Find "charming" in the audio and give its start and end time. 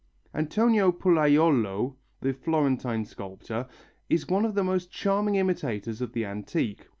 4.91-5.35